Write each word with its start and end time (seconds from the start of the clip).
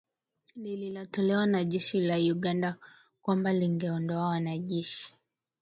lililotolewa 0.55 1.45
na 1.45 1.63
jeshi 1.63 1.99
la 1.99 2.15
Uganda 2.15 2.75
kwamba 3.21 3.53
lingeondoa 3.53 4.27
wanajeshi 4.27 5.15